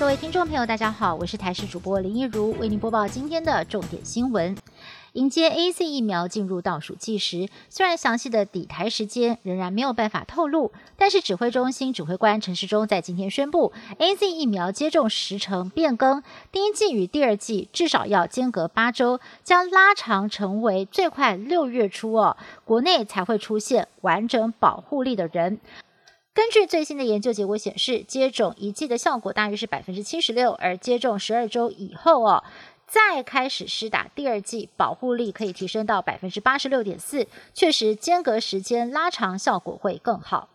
[0.00, 4.56] 各位听众朋友，大家好，我是台视主播林一如，为您播报今天的重点新闻。
[5.12, 25.60] 迎接 A Z 疫苗进入倒数计时，虽然详细的底台时间仍然没有办法透露，但是指挥中心指挥官陈时中在今天宣布，A Z 疫苗接种时程变更，第一季与第二季至少要间隔八周，将拉长成为最快六月初哦，国内才会出现完整保护力的人。
[26.32, 32.44] 根据最新的研究结果显示，接种一剂的效果大约是百分之七十六，而接种十二周以后哦。
[32.86, 40.48] 再开始施打第二剂，保护力可以提升到百分之八十六点四，确实间隔时间拉长，效果会更好。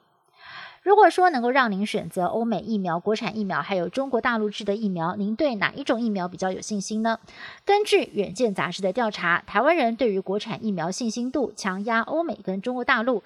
[0.83, 7.19] 如果说能够让您选择欧美疫苗、国产疫苗，还有中国大陆制的疫苗，您对哪一种疫苗比较有信心呢？
[7.63, 13.23] 根据《远见》杂志的调查，台湾人对于国产疫苗信心度强压欧美跟中国大陆。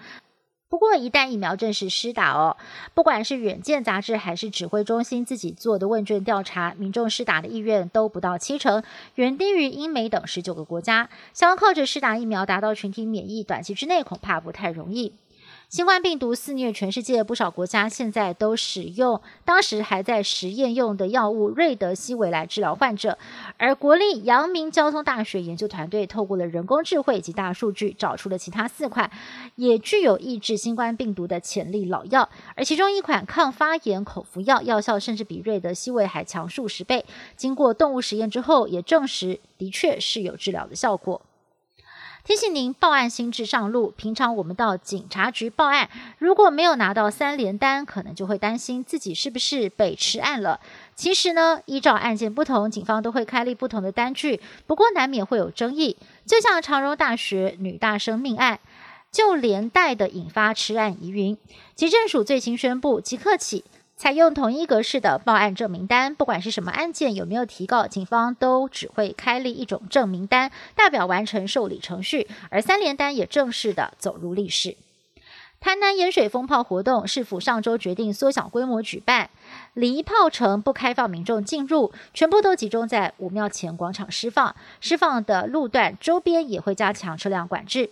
[0.69, 2.55] 不过，一旦疫苗正式施打哦，
[2.93, 8.83] 不管是远见杂志还是指挥中心自己做的问卷调查，民众施打的意愿都不到七成，
[9.15, 11.09] 远低于英美等十九个国家。
[11.33, 15.13] 想要靠着施打疫苗达到群体免疫，短期之内恐怕不太容易。
[15.69, 23.19] 新冠病毒肆虐全世界，不少国家现在都使用当时还在实验用的药物瑞德西韦来治疗患者。
[23.57, 29.11] 而国立阳明交通大学研究团队透过了人工智慧及大数据，找出了其他四款
[29.57, 32.27] 也具有抑制新冠病毒的潜力老药。
[32.55, 37.05] 而其中一款抗发炎口服药，药效甚至比瑞德西韦还强数十倍。
[37.37, 41.21] 经过动物实验之后，也证实的确是有治疗的效果。
[42.23, 43.91] 提醒您，报案心智上路。
[43.97, 45.89] 平常我们到警察局报案，
[46.19, 50.59] 如果没有拿到三联单，可能就会担心自己是不是被吃案了。
[50.95, 55.97] 其实呢，依照案件不同，警方都会开立不同的单据，不过难免会有争议。
[56.25, 58.59] 就像长荣大学女大生命案，
[59.11, 61.35] 就连带的引发吃案疑云。
[61.73, 63.63] 急政署最新宣布，即刻起。
[63.99, 72.25] 采用同一格式的报案证明单，不管是什么案件有没有提告，警方都只会开立一种证明单，代表完成受理程序。
[72.49, 74.77] 而三联单也正式的走入历史。
[75.59, 79.29] 台南盐水风炮活动，市府上周决定缩小规模举办，
[79.73, 84.55] 离炮城不开放民众进入，全部都集中在武庙前广场释放。
[84.79, 87.89] 释放的路段周边也会加强车辆管制。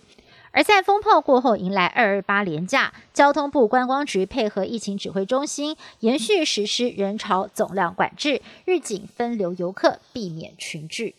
[0.52, 11.14] 而在风炮过后，迎来二二八连假，交通部观光局配合疫情指挥中心，延续实施人潮总量管制，预警分流游客，避免群聚。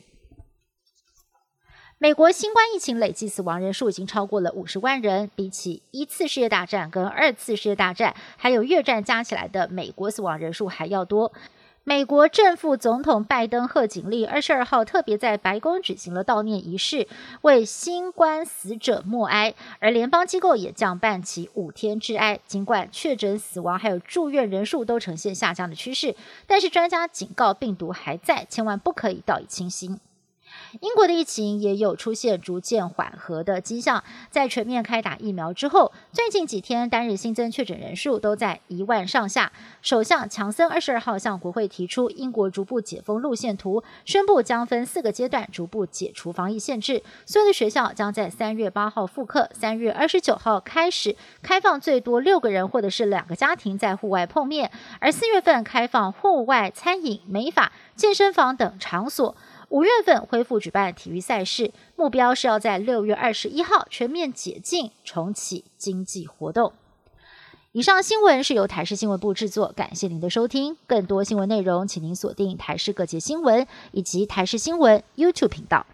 [2.01, 11.34] 美国新冠疫情累计死亡人数已经超过了五十万人，比起一次世界大战跟二次世界大战还有越战加起来的美国死亡人数还要多。
[11.85, 17.07] 美国正副总统拜登贺锦丽二十二号特别在白宫举行了悼念仪式，
[17.41, 19.56] 为新冠死者默哀。
[19.79, 22.40] 而联邦机构也将办起五天致哀。
[22.45, 30.00] 尽管确诊死亡还有住院人数都呈现下降的趋势，但是专家警告病毒还在，千万不可以掉以轻心。
[30.81, 39.52] 英国的疫情也有出现逐渐缓和的迹象，在全面开打疫苗之后，最近几天单日新增确诊人数都在一万上下。
[39.81, 47.02] 首相强森二十二号向国会提出英国逐步解封路线图，宣布将分四个阶段逐步解除防疫限制。
[47.25, 54.69] 所有的学校将在三月八号复课，三月二十九号开始开放最多六个人或者是两个家庭在户外碰面，
[55.00, 59.35] 而四月份开放户外餐饮、美发、健身房等场所。
[59.69, 66.74] 五月份恢复举办体育赛事，目标是要在六月二十一号全面解禁，重启经济活动。
[67.72, 70.75] 以上新闻是由台视新闻部制作，感谢您的收听。
[70.88, 75.85] 更多新闻内容，请您锁定台视各界新闻以及台视新闻 YouTube 频道。